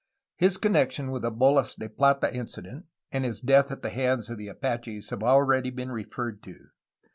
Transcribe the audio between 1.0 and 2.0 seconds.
with the holas de